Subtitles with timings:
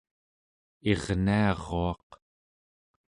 [0.91, 2.09] irniaruaq